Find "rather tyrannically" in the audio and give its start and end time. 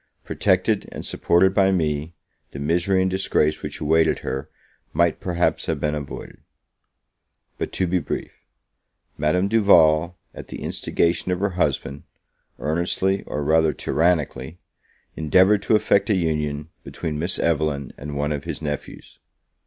13.43-14.57